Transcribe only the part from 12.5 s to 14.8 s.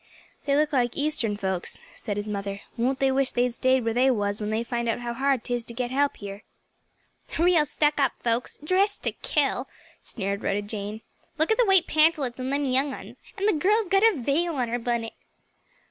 young uns! and the girl's got a veil on her